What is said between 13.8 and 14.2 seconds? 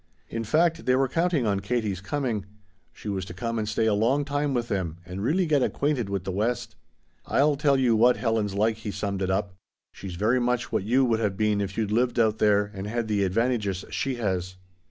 she